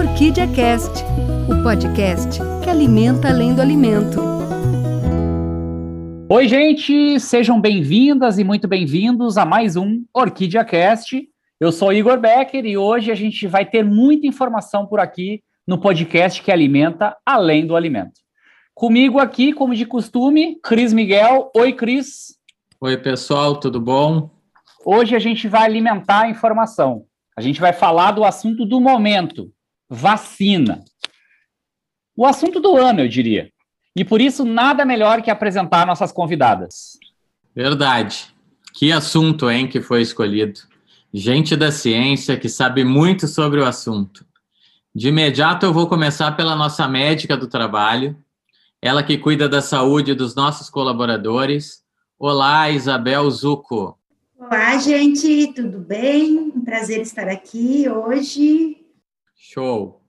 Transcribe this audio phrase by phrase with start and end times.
[0.00, 1.04] Orquídea Cast,
[1.46, 4.18] o podcast que alimenta além do alimento.
[6.26, 11.28] Oi, gente, sejam bem-vindas e muito bem-vindos a mais um Orquídea Cast.
[11.60, 15.78] Eu sou Igor Becker e hoje a gente vai ter muita informação por aqui no
[15.78, 18.20] podcast que alimenta além do alimento.
[18.74, 21.50] Comigo aqui, como de costume, Cris Miguel.
[21.54, 22.38] Oi, Cris.
[22.80, 24.30] Oi, pessoal, tudo bom?
[24.82, 27.04] Hoje a gente vai alimentar a informação.
[27.36, 29.52] A gente vai falar do assunto do momento,
[29.90, 30.84] vacina.
[32.16, 33.50] O assunto do ano, eu diria.
[33.96, 36.96] E por isso, nada melhor que apresentar nossas convidadas.
[37.54, 38.28] Verdade.
[38.72, 40.60] Que assunto, hein, que foi escolhido.
[41.12, 44.24] Gente da ciência que sabe muito sobre o assunto.
[44.94, 48.16] De imediato, eu vou começar pela nossa médica do trabalho,
[48.80, 51.82] ela que cuida da saúde dos nossos colaboradores.
[52.18, 53.98] Olá, Isabel Zucco.
[54.38, 56.52] Olá, gente, tudo bem?
[56.54, 58.79] Um prazer estar aqui hoje.
[59.52, 60.00] Show.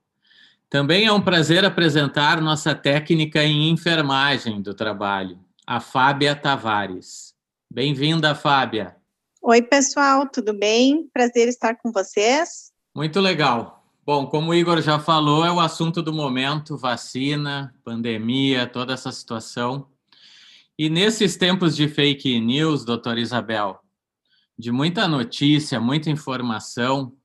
[0.70, 7.34] Também é um prazer apresentar nossa técnica em enfermagem do trabalho, a Fábia Tavares.
[7.68, 8.94] Bem-vinda, Fábia.
[9.42, 11.10] Oi, pessoal, tudo bem?
[11.12, 12.70] Prazer estar com vocês.
[12.94, 13.84] Muito legal.
[14.06, 19.10] Bom, como o Igor já falou, é o assunto do momento: vacina, pandemia, toda essa
[19.10, 19.88] situação.
[20.78, 23.80] E nesses tempos de fake news, doutora Isabel,
[24.56, 27.16] de muita notícia, muita informação.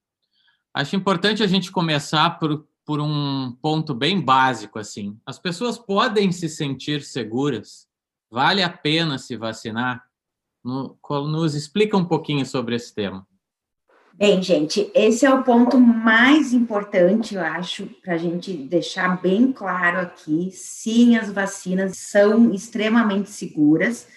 [0.77, 5.17] Acho importante a gente começar por, por um ponto bem básico assim.
[5.25, 7.87] As pessoas podem se sentir seguras?
[8.29, 10.03] Vale a pena se vacinar?
[10.63, 13.25] Nos explica um pouquinho sobre esse tema.
[14.13, 19.51] Bem, gente, esse é o ponto mais importante, eu acho, para a gente deixar bem
[19.51, 20.51] claro aqui.
[20.51, 24.07] Sim, as vacinas são extremamente seguras,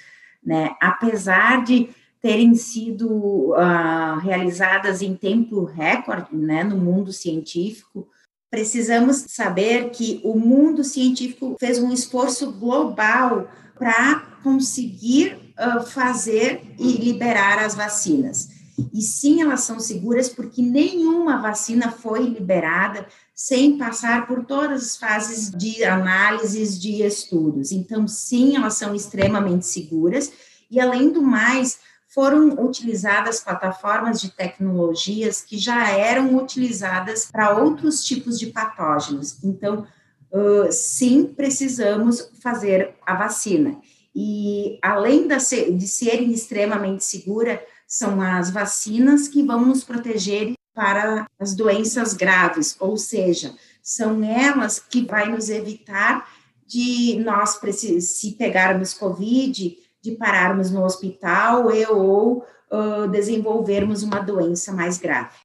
[0.45, 0.77] né?
[0.79, 1.89] Apesar de
[2.21, 8.07] terem sido uh, realizadas em tempo recorde, né, no mundo científico,
[8.51, 13.49] precisamos saber que o mundo científico fez um esforço global
[13.79, 18.49] para conseguir uh, fazer e liberar as vacinas.
[18.93, 24.97] E sim, elas são seguras porque nenhuma vacina foi liberada sem passar por todas as
[24.97, 27.73] fases de análises de estudos.
[27.73, 30.33] Então, sim, elas são extremamente seguras.
[30.71, 31.79] E além do mais,
[32.13, 39.39] foram utilizadas plataformas de tecnologias que já eram utilizadas para outros tipos de patógenos.
[39.45, 39.87] Então,
[40.33, 43.81] uh, sim, precisamos fazer a vacina.
[44.15, 51.55] E além de serem extremamente seguras, são as vacinas que vão nos proteger para as
[51.55, 56.29] doenças graves, ou seja, são elas que vai nos evitar
[56.67, 57.59] de nós,
[58.01, 65.37] se pegarmos Covid, de pararmos no hospital e ou uh, desenvolvermos uma doença mais grave.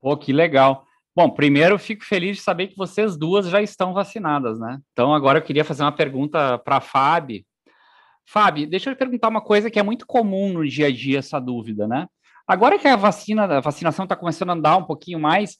[0.00, 0.84] Pô, que legal.
[1.14, 4.78] Bom, primeiro fico feliz de saber que vocês duas já estão vacinadas, né?
[4.92, 7.44] Então agora eu queria fazer uma pergunta para a Fábio.
[8.26, 11.38] Fábio, deixa eu perguntar uma coisa que é muito comum no dia a dia essa
[11.38, 12.06] dúvida, né?
[12.46, 15.58] Agora que a vacina, a vacinação está começando a andar um pouquinho mais,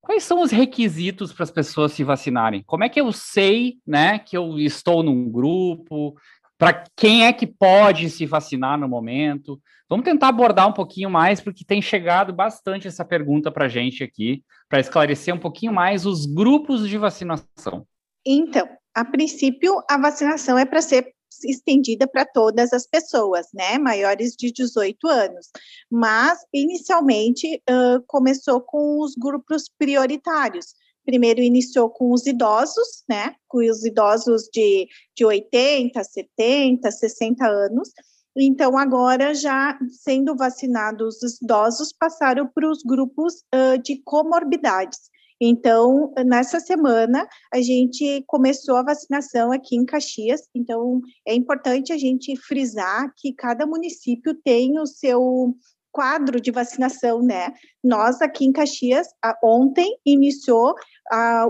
[0.00, 2.62] quais são os requisitos para as pessoas se vacinarem?
[2.66, 6.14] Como é que eu sei, né, que eu estou num grupo,
[6.58, 9.60] para quem é que pode se vacinar no momento.
[9.88, 14.02] Vamos tentar abordar um pouquinho mais, porque tem chegado bastante essa pergunta para a gente
[14.04, 17.86] aqui, para esclarecer um pouquinho mais os grupos de vacinação.
[18.24, 21.12] Então, a princípio, a vacinação é para ser
[21.44, 25.50] estendida para todas as pessoas, né, maiores de 18 anos.
[25.90, 33.58] Mas, inicialmente, uh, começou com os grupos prioritários, primeiro iniciou com os idosos, né, com
[33.58, 37.90] os idosos de, de 80, 70, 60 anos,
[38.36, 44.98] então, agora, já sendo vacinados os idosos, passaram para os grupos uh, de comorbidades.
[45.40, 50.42] Então, nessa semana, a gente começou a vacinação aqui em Caxias.
[50.54, 55.54] Então, é importante a gente frisar que cada município tem o seu
[55.94, 57.54] quadro de vacinação, né?
[57.82, 59.06] Nós aqui em Caxias,
[59.42, 60.74] ontem iniciou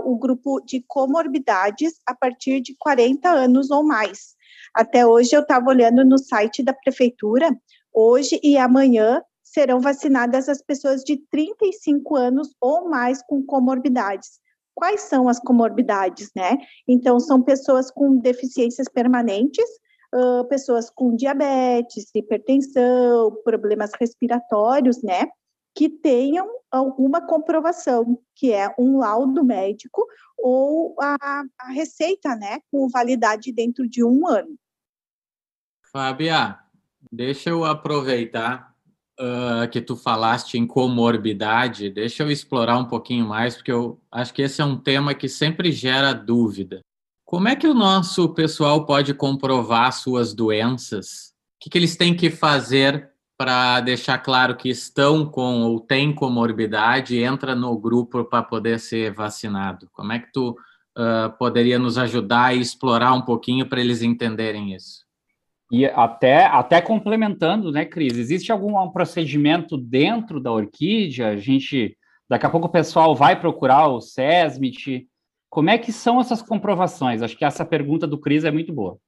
[0.05, 4.35] o grupo de comorbidades a partir de 40 anos ou mais.
[4.71, 7.49] Até hoje eu estava olhando no site da prefeitura,
[7.91, 14.39] hoje e amanhã serão vacinadas as pessoas de 35 anos ou mais com comorbidades.
[14.75, 16.57] Quais são as comorbidades, né?
[16.87, 19.65] Então, são pessoas com deficiências permanentes,
[20.49, 25.27] pessoas com diabetes, hipertensão, problemas respiratórios, né?
[25.73, 30.05] Que tenham alguma comprovação, que é um laudo médico
[30.37, 32.59] ou a, a receita, né?
[32.71, 34.55] Com validade dentro de um ano.
[35.91, 36.59] Fábia,
[37.11, 38.75] deixa eu aproveitar
[39.19, 44.33] uh, que tu falaste em comorbidade, deixa eu explorar um pouquinho mais, porque eu acho
[44.33, 46.81] que esse é um tema que sempre gera dúvida.
[47.25, 51.33] Como é que o nosso pessoal pode comprovar suas doenças?
[51.55, 56.13] O que, que eles têm que fazer para deixar claro que estão com ou têm
[56.13, 59.89] comorbidade e entra no grupo para poder ser vacinado?
[59.91, 64.75] Como é que tu uh, poderia nos ajudar e explorar um pouquinho para eles entenderem
[64.75, 65.03] isso?
[65.71, 68.19] E até, até complementando, né, Cris?
[68.19, 71.29] Existe algum procedimento dentro da orquídea?
[71.29, 71.97] A gente,
[72.29, 75.07] daqui a pouco o pessoal vai procurar o SESMIT.
[75.55, 77.21] Como é que são essas comprovações?
[77.21, 78.99] Acho que essa pergunta do Cris é muito boa.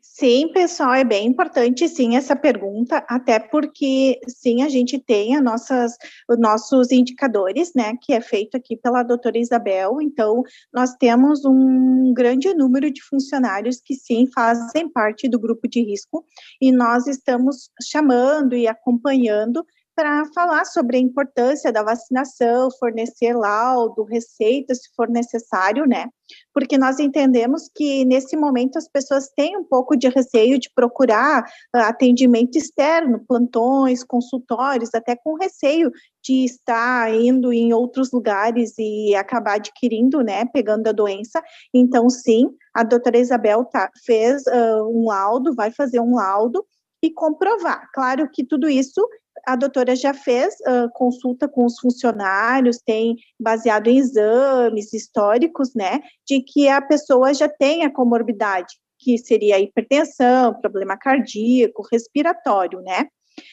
[0.00, 5.96] Sim, pessoal, é bem importante sim essa pergunta, até porque sim, a gente tem nossas,
[6.28, 10.42] os nossos indicadores, né, que é feito aqui pela doutora Isabel, então
[10.72, 16.24] nós temos um grande número de funcionários que sim fazem parte do grupo de risco,
[16.60, 19.64] e nós estamos chamando e acompanhando
[19.94, 26.08] para falar sobre a importância da vacinação, fornecer laudo, receita, se for necessário, né?
[26.52, 31.44] Porque nós entendemos que nesse momento as pessoas têm um pouco de receio de procurar
[31.74, 35.90] ah, atendimento externo, plantões, consultórios, até com receio
[36.22, 41.42] de estar indo em outros lugares e acabar adquirindo, né, pegando a doença.
[41.72, 46.64] Então, sim, a doutora Isabel tá, fez uh, um laudo, vai fazer um laudo
[47.02, 47.90] e comprovar.
[47.92, 49.06] Claro que tudo isso
[49.46, 56.00] a doutora já fez uh, consulta com os funcionários, tem baseado em exames históricos, né,
[56.26, 63.06] de que a pessoa já tem a comorbidade, que seria hipertensão, problema cardíaco, respiratório, né?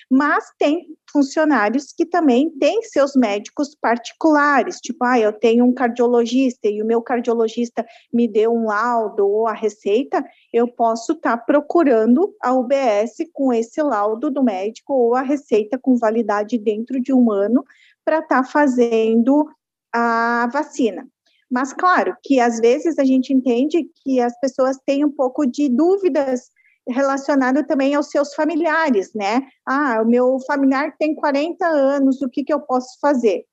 [0.10, 6.68] Mas tem funcionários que também têm seus médicos particulares, tipo, ah, eu tenho um cardiologista
[6.68, 10.24] e o meu cardiologista me deu um laudo ou a receita,
[10.54, 15.78] eu posso estar tá procurando a UBS com esse laudo do médico ou a receita
[15.78, 17.63] com validade dentro de um ano
[18.04, 19.48] para estar tá fazendo
[19.94, 21.07] a vacina.
[21.50, 25.68] Mas, claro, que às vezes a gente entende que as pessoas têm um pouco de
[25.68, 26.50] dúvidas
[26.88, 29.42] relacionado também aos seus familiares, né?
[29.68, 33.45] Ah, o meu familiar tem 40 anos, o que, que eu posso fazer?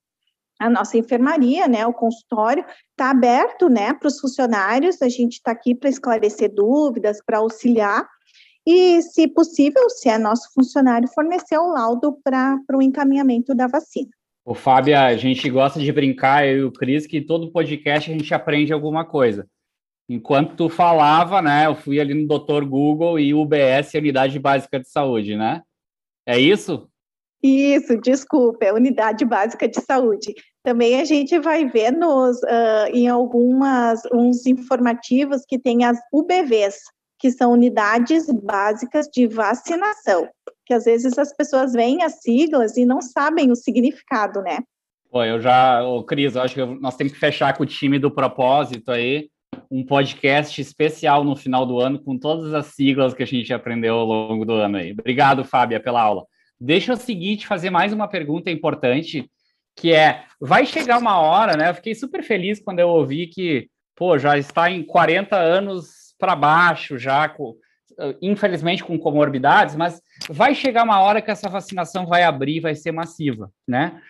[0.60, 5.52] A nossa enfermaria, né, o consultório, está aberto, né, para os funcionários, a gente está
[5.52, 8.08] aqui para esclarecer dúvidas, para auxiliar,
[8.66, 14.10] e, se possível, se é nosso funcionário, fornecer o laudo para o encaminhamento da vacina.
[14.44, 18.14] O Fábio, a gente gosta de brincar, eu e o Cris, que todo podcast a
[18.14, 19.46] gente aprende alguma coisa.
[20.08, 22.64] Enquanto tu falava, né, eu fui ali no Dr.
[22.64, 25.62] Google e UBS, Unidade Básica de Saúde, né?
[26.26, 26.88] É isso?
[27.42, 30.34] Isso, desculpa, é Unidade Básica de Saúde.
[30.62, 36.76] Também a gente vai ver nos, uh, em algumas uns informativos que tem as UBVs,
[37.18, 40.28] que são unidades básicas de vacinação,
[40.64, 44.58] que às vezes as pessoas veem as siglas e não sabem o significado, né?
[45.10, 47.98] Pô, eu já, ô Cris, eu acho que nós temos que fechar com o time
[47.98, 49.30] do propósito aí,
[49.70, 53.96] um podcast especial no final do ano com todas as siglas que a gente aprendeu
[53.96, 54.92] ao longo do ano aí.
[54.92, 56.24] Obrigado, Fábia, pela aula.
[56.60, 59.30] Deixa eu seguir te fazer mais uma pergunta importante,
[59.76, 61.70] que é, vai chegar uma hora, né?
[61.70, 66.34] Eu fiquei super feliz quando eu ouvi que, pô, já está em 40 anos para
[66.34, 67.54] baixo, já com,
[68.20, 72.92] infelizmente com comorbidades, mas vai chegar uma hora que essa vacinação vai abrir, vai ser
[72.92, 74.00] massiva, né?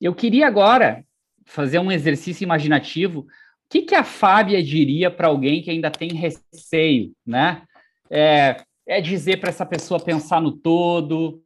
[0.00, 1.04] Eu queria agora
[1.46, 3.26] fazer um exercício imaginativo
[3.74, 7.62] que, que a Fábia diria para alguém que ainda tem receio, né?
[8.08, 11.42] É, é dizer para essa pessoa pensar no todo,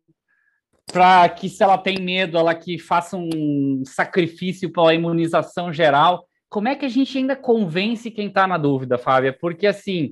[0.93, 6.27] para que se ela tem medo, ela que faça um sacrifício pela imunização geral.
[6.51, 9.33] Como é que a gente ainda convence quem está na dúvida, Fábia?
[9.33, 10.11] Porque assim,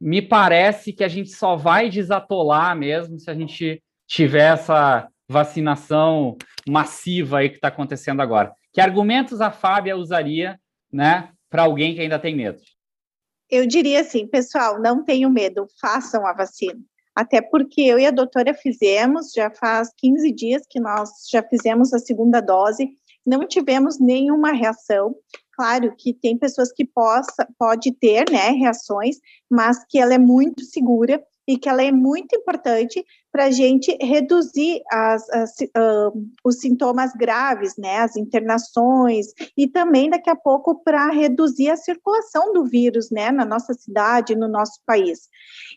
[0.00, 6.36] me parece que a gente só vai desatolar mesmo se a gente tiver essa vacinação
[6.68, 8.52] massiva aí que está acontecendo agora.
[8.72, 10.58] Que argumentos a Fábia usaria,
[10.92, 12.62] né, para alguém que ainda tem medo?
[13.50, 16.80] Eu diria assim, pessoal, não tenham medo, façam a vacina.
[17.14, 21.92] Até porque eu e a doutora fizemos, já faz 15 dias que nós já fizemos
[21.92, 22.88] a segunda dose,
[23.24, 25.14] não tivemos nenhuma reação.
[25.54, 29.16] Claro que tem pessoas que possa, pode ter, né, reações,
[29.50, 33.96] mas que ela é muito segura e que ela é muito importante para a gente
[33.98, 36.12] reduzir as, as, uh,
[36.44, 42.52] os sintomas graves, né, as internações, e também daqui a pouco para reduzir a circulação
[42.52, 45.30] do vírus, né, na nossa cidade, no nosso país.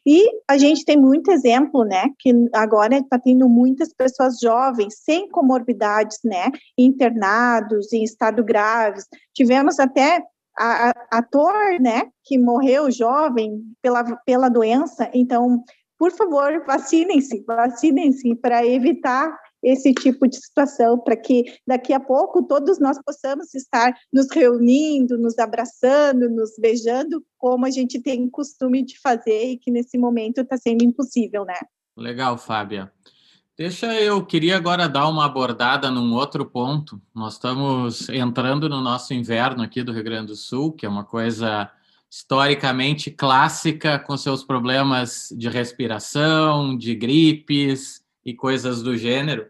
[0.05, 5.29] E a gente tem muito exemplo, né, que agora está tendo muitas pessoas jovens sem
[5.29, 9.05] comorbidades, né, internados em estado graves.
[9.33, 10.21] Tivemos até
[10.57, 15.63] a, a, ator, né, que morreu jovem pela, pela doença, então,
[16.05, 22.43] por favor, vacinem-se, vacinem-se para evitar esse tipo de situação, para que daqui a pouco
[22.43, 28.85] todos nós possamos estar nos reunindo, nos abraçando, nos beijando, como a gente tem costume
[28.85, 31.57] de fazer e que nesse momento está sendo impossível, né?
[31.97, 32.91] Legal, Fábia.
[33.57, 37.01] Deixa eu, queria agora dar uma abordada num outro ponto.
[37.15, 41.03] Nós estamos entrando no nosso inverno aqui do Rio Grande do Sul, que é uma
[41.03, 41.67] coisa
[42.15, 49.47] historicamente clássica, com seus problemas de respiração, de gripes e coisas do gênero.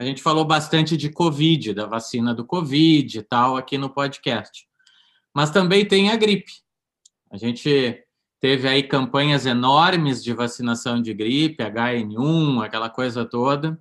[0.00, 4.66] A gente falou bastante de Covid, da vacina do Covid e tal, aqui no podcast.
[5.32, 6.50] Mas também tem a gripe.
[7.30, 8.02] A gente
[8.40, 13.78] teve aí campanhas enormes de vacinação de gripe, HN1, aquela coisa toda,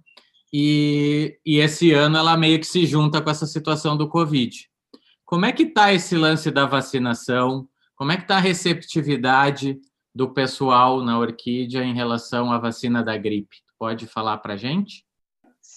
[0.54, 4.70] e, e esse ano ela meio que se junta com essa situação do Covid.
[5.26, 7.68] Como é que está esse lance da vacinação?
[7.98, 9.80] Como é que está a receptividade
[10.14, 13.58] do pessoal na Orquídea em relação à vacina da gripe?
[13.78, 15.04] Pode falar para a gente?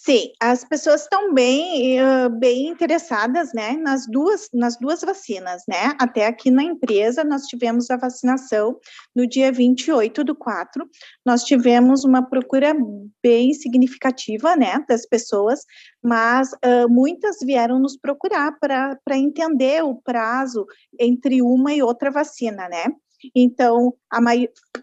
[0.02, 1.99] Sim, as pessoas estão bem,
[2.38, 7.90] bem interessadas, né, nas duas, nas duas vacinas, né, até aqui na empresa nós tivemos
[7.90, 8.78] a vacinação
[9.14, 10.88] no dia 28 do 4,
[11.25, 12.75] nós tivemos uma procura
[13.23, 15.66] bem significativa, né, das pessoas,
[16.02, 20.64] mas uh, muitas vieram nos procurar para entender o prazo
[20.99, 22.87] entre uma e outra vacina, né,
[23.35, 23.95] então,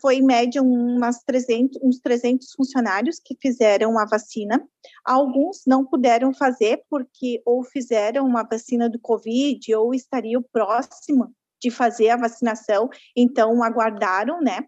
[0.02, 4.64] foi em média umas 300, uns 300 funcionários que fizeram a vacina.
[5.04, 11.72] Alguns não puderam fazer porque ou fizeram uma vacina do Covid ou estariam próximo de
[11.72, 14.60] fazer a vacinação, então aguardaram, né?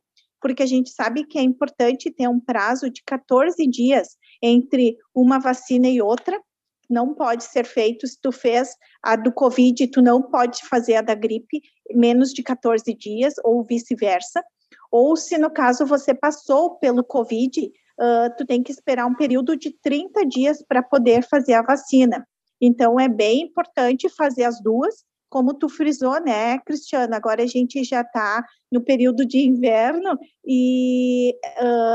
[0.42, 5.40] Porque a gente sabe que é importante ter um prazo de 14 dias entre uma
[5.40, 6.42] vacina e outra,
[6.90, 11.02] não pode ser feito se tu fez a do Covid, tu não pode fazer a
[11.02, 14.44] da gripe menos de 14 dias, ou vice-versa.
[14.92, 19.56] Ou se no caso você passou pelo Covid, uh, tu tem que esperar um período
[19.56, 22.28] de 30 dias para poder fazer a vacina.
[22.62, 24.96] Então, é bem importante fazer as duas,
[25.30, 27.14] como tu frisou, né, Cristiano?
[27.16, 31.36] Agora a gente já está no período de inverno e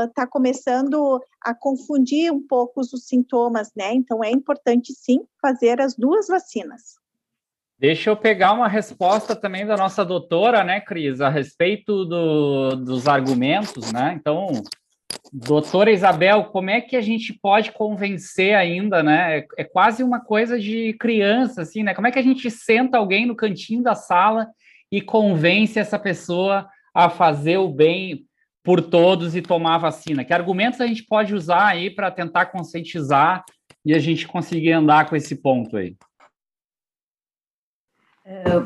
[0.05, 3.93] está uh, começando a confundir um pouco os sintomas, né?
[3.93, 6.95] Então é importante sim fazer as duas vacinas.
[7.77, 13.05] Deixa eu pegar uma resposta também da nossa doutora, né, Cris, a respeito do, dos
[13.05, 14.13] argumentos, né?
[14.17, 14.47] Então,
[15.37, 19.39] doutora Isabel, como é que a gente pode convencer ainda, né?
[19.39, 21.93] É, é, quase uma coisa de criança, assim, né?
[21.93, 24.47] Como é que a gente senta alguém no cantinho da sala
[24.89, 28.25] e convence essa pessoa a fazer o bem
[28.63, 30.23] por todos e tomar a vacina?
[30.23, 33.43] Que argumentos a gente pode usar aí para tentar conscientizar
[33.85, 35.97] e a gente conseguir andar com esse ponto aí?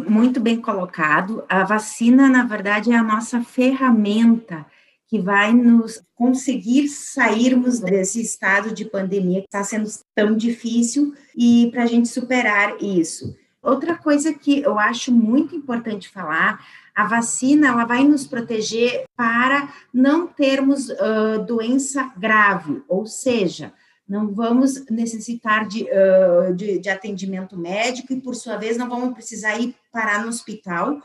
[0.07, 1.43] muito bem colocado.
[1.49, 4.65] A vacina, na verdade, é a nossa ferramenta
[5.09, 11.69] que vai nos conseguir sairmos desse estado de pandemia que está sendo tão difícil e
[11.71, 13.35] para a gente superar isso.
[13.61, 16.63] Outra coisa que eu acho muito importante falar,
[16.95, 23.73] a vacina ela vai nos proteger para não termos uh, doença grave, ou seja,
[24.07, 29.13] não vamos necessitar de, uh, de, de, atendimento médico e, por sua vez, não vamos
[29.13, 31.01] precisar ir parar no hospital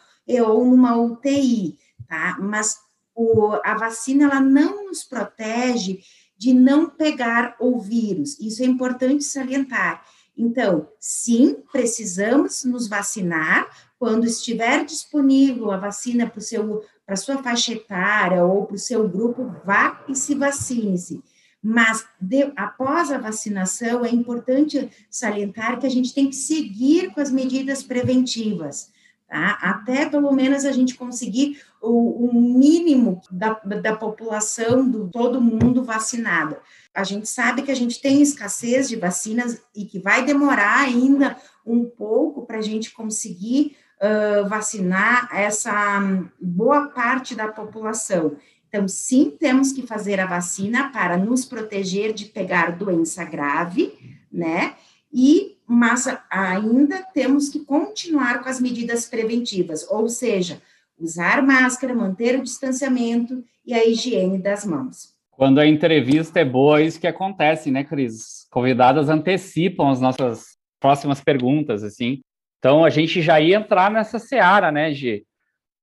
[0.46, 2.38] ou numa UTI, tá?
[2.40, 2.83] Mas
[3.14, 6.00] o, a vacina, ela não nos protege
[6.37, 10.04] de não pegar o vírus, isso é importante salientar.
[10.37, 13.68] Então, sim, precisamos nos vacinar.
[13.99, 19.54] Quando estiver disponível a vacina para a sua faixa etária ou para o seu grupo,
[19.64, 21.23] vá e se vacine-se
[21.66, 27.23] mas de, após a vacinação, é importante salientar que a gente tem que seguir com
[27.23, 28.90] as medidas preventivas,
[29.34, 29.58] tá?
[29.60, 35.82] Até pelo menos a gente conseguir o, o mínimo da, da população, do todo mundo
[35.82, 36.60] vacinada.
[36.94, 41.36] A gente sabe que a gente tem escassez de vacinas e que vai demorar ainda
[41.66, 46.00] um pouco para a gente conseguir uh, vacinar essa
[46.40, 48.36] boa parte da população.
[48.68, 53.98] Então, sim, temos que fazer a vacina para nos proteger de pegar doença grave,
[54.30, 54.76] né?
[55.12, 60.61] E, mas ainda temos que continuar com as medidas preventivas, ou seja,
[60.99, 65.14] usar máscara, manter o distanciamento e a higiene das mãos.
[65.30, 68.47] Quando a entrevista é boa, é isso que acontece, né, Cris?
[68.50, 72.21] Convidadas antecipam as nossas próximas perguntas, assim.
[72.59, 75.26] Então, a gente já ia entrar nessa seara, né, Gi?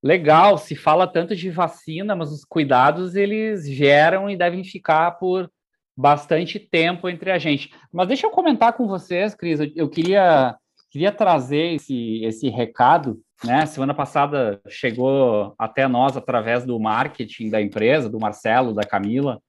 [0.03, 5.49] legal, se fala tanto de vacina, mas os cuidados eles geram e devem ficar por
[5.95, 7.71] bastante tempo entre a gente.
[7.91, 10.55] Mas deixa eu comentar com vocês, Cris, eu, eu queria,
[10.91, 13.65] queria trazer esse, esse recado, né?
[13.65, 19.39] Semana passada chegou até nós através do marketing da empresa, do Marcelo, da Camila,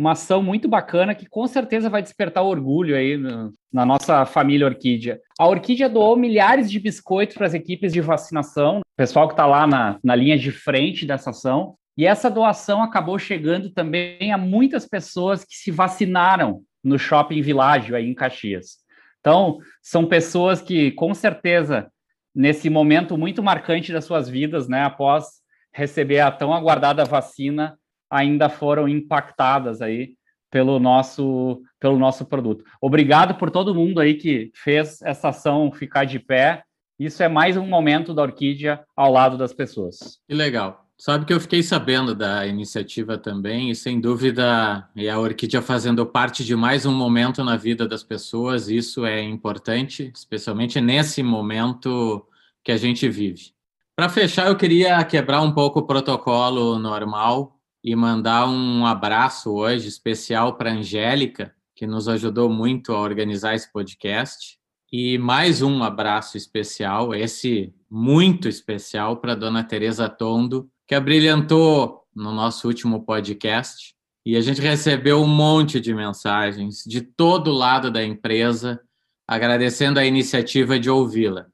[0.00, 4.66] uma ação muito bacana que com certeza vai despertar orgulho aí no, na nossa família
[4.66, 5.20] Orquídea.
[5.38, 9.44] A Orquídea doou milhares de biscoitos para as equipes de vacinação, o pessoal que está
[9.44, 14.38] lá na, na linha de frente dessa ação, e essa doação acabou chegando também a
[14.38, 18.78] muitas pessoas que se vacinaram no Shopping Világio aí em Caxias.
[19.20, 21.92] Então, são pessoas que com certeza
[22.34, 25.26] nesse momento muito marcante das suas vidas, né, após
[25.74, 27.78] receber a tão aguardada vacina,
[28.08, 30.14] ainda foram impactadas aí
[30.50, 32.64] pelo nosso pelo nosso produto.
[32.80, 36.62] Obrigado por todo mundo aí que fez essa ação ficar de pé.
[36.98, 40.18] Isso é mais um momento da Orquídea ao lado das pessoas.
[40.26, 40.89] Que legal.
[41.00, 46.04] Sabe que eu fiquei sabendo da iniciativa também, e sem dúvida é a Orquídea fazendo
[46.04, 52.22] parte de mais um momento na vida das pessoas, isso é importante, especialmente nesse momento
[52.62, 53.54] que a gente vive.
[53.96, 59.88] Para fechar, eu queria quebrar um pouco o protocolo normal e mandar um abraço hoje
[59.88, 64.58] especial para a Angélica, que nos ajudou muito a organizar esse podcast.
[64.92, 72.32] E mais um abraço especial, esse muito especial, para dona Tereza Tondo, que abrilhantou no
[72.32, 73.94] nosso último podcast.
[74.26, 78.80] E a gente recebeu um monte de mensagens de todo lado da empresa,
[79.24, 81.46] agradecendo a iniciativa de ouvi-la.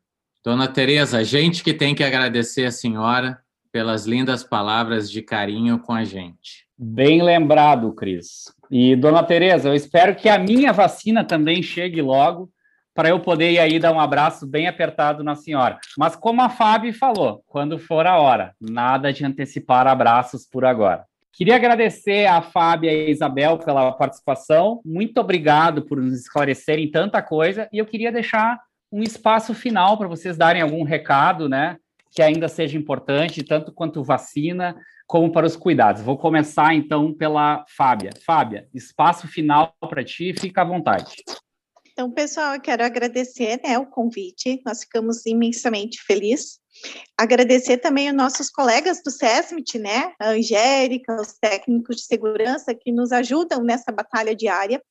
[0.43, 3.38] Dona Tereza, a gente que tem que agradecer a senhora
[3.71, 6.66] pelas lindas palavras de carinho com a gente.
[6.78, 8.50] Bem lembrado, Cris.
[8.71, 12.50] E, dona Tereza, eu espero que a minha vacina também chegue logo,
[12.96, 15.78] para eu poder ir aí dar um abraço bem apertado na senhora.
[15.96, 21.04] Mas como a Fábio falou, quando for a hora, nada de antecipar abraços por agora.
[21.32, 24.80] Queria agradecer a Fábio e a Isabel pela participação.
[24.82, 27.68] Muito obrigado por nos esclarecerem tanta coisa.
[27.70, 28.58] E eu queria deixar
[28.90, 31.76] um espaço final para vocês darem algum recado, né?
[32.16, 34.74] que ainda seja importante, tanto quanto vacina,
[35.06, 36.00] como para os cuidados.
[36.00, 38.08] Vou começar então pela Fábia.
[38.24, 41.14] Fábia, espaço final para ti, fica à vontade.
[41.96, 46.58] Então, pessoal, eu quero agradecer né, o convite, nós ficamos imensamente felizes.
[47.16, 52.92] Agradecer também os nossos colegas do SESMIT, né, a Angélica, os técnicos de segurança que
[52.92, 54.82] nos ajudam nessa batalha diária,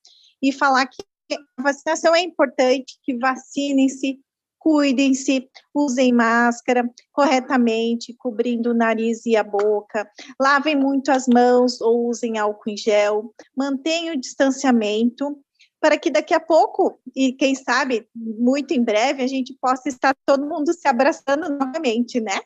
[0.41, 4.19] e falar que a vacinação é importante, que vacinem-se,
[4.57, 10.09] cuidem-se, usem máscara corretamente, cobrindo o nariz e a boca,
[10.41, 15.39] lavem muito as mãos ou usem álcool em gel, mantenham o distanciamento
[15.85, 20.15] para que daqui a pouco, e quem sabe muito em breve, a gente possa estar
[20.25, 22.39] todo mundo se abraçando novamente, né?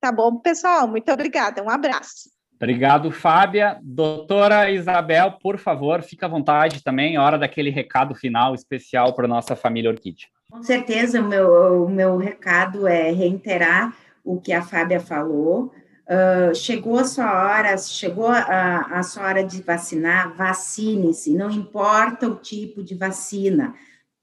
[0.00, 0.86] Tá bom, pessoal?
[0.86, 1.60] Muito obrigada.
[1.60, 2.30] Um abraço.
[2.54, 3.80] Obrigado, Fábia.
[3.82, 9.28] Doutora Isabel, por favor, fique à vontade também, hora daquele recado final especial para a
[9.28, 10.28] nossa família Orquídea.
[10.48, 15.74] Com certeza, o meu, o meu recado é reiterar o que a Fábia falou.
[16.04, 22.28] Uh, chegou a sua hora, chegou a, a sua hora de vacinar, vacine-se, não importa
[22.28, 23.74] o tipo de vacina.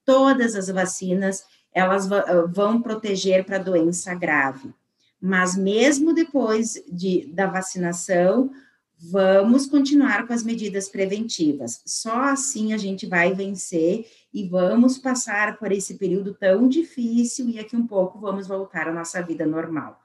[0.03, 2.07] Todas as vacinas, elas
[2.51, 4.73] vão proteger para doença grave.
[5.21, 8.51] Mas mesmo depois de, da vacinação,
[8.97, 11.81] vamos continuar com as medidas preventivas.
[11.85, 17.59] Só assim a gente vai vencer e vamos passar por esse período tão difícil e
[17.59, 20.01] aqui um pouco vamos voltar à nossa vida normal.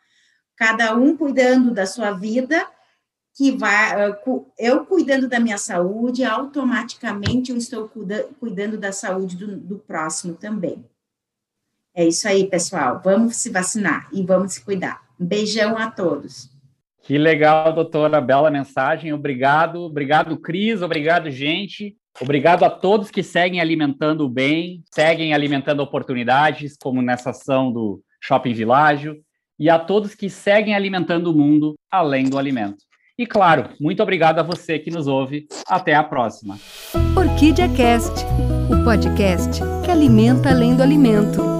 [0.57, 2.67] Cada um cuidando da sua vida,
[3.37, 4.19] que vai, ah,
[4.59, 7.91] eu cuidando da minha saúde, automaticamente eu estou
[8.39, 10.85] cuidando da saúde do, do próximo também.
[11.95, 13.01] É isso aí, pessoal.
[13.05, 15.03] Vamos se vacinar e vamos se cuidar.
[15.19, 16.51] Beijão a todos.
[17.03, 19.13] Que legal, doutora, bela mensagem.
[19.13, 21.97] Obrigado, obrigado, Cris, obrigado, gente.
[22.21, 28.01] Obrigado a todos que seguem alimentando o bem, seguem alimentando oportunidades, como nessa ação do
[28.21, 29.21] Shopping Világio,
[29.59, 32.79] e a todos que seguem alimentando o mundo além do alimento.
[33.17, 35.47] E claro, muito obrigado a você que nos ouve.
[35.69, 36.59] Até a próxima.
[37.17, 38.25] Orquídea Cast,
[38.69, 41.54] o podcast que alimenta além do alimento.